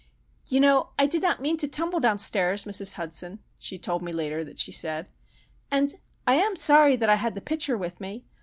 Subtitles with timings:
[0.47, 2.93] "You know I did not mean to tumble downstairs, Mrs.
[2.93, 5.93] Hudson," she told me later that she said:—"and
[6.25, 8.23] I'm sorry that I had the pitcher with me.